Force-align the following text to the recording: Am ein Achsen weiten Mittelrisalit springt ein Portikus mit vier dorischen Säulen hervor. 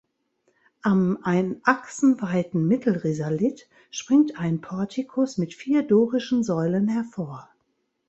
Am 0.81 1.19
ein 1.21 1.61
Achsen 1.61 2.23
weiten 2.23 2.67
Mittelrisalit 2.67 3.69
springt 3.91 4.35
ein 4.35 4.59
Portikus 4.59 5.37
mit 5.37 5.53
vier 5.53 5.83
dorischen 5.83 6.43
Säulen 6.43 6.87
hervor. 6.87 7.47